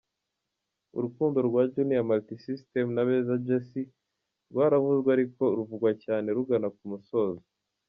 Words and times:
Urukundo 0.97 1.37
rwa 1.47 1.61
Junior 1.73 2.03
Multisystem 2.09 2.85
na 2.95 3.03
Beza 3.07 3.35
Jessy 3.45 3.83
rwaravuzwe 4.51 5.09
ariko 5.15 5.43
ruvugwa 5.57 5.91
cyane 6.03 6.27
rugana 6.37 6.67
ku 6.77 6.83
musozo. 6.91 7.41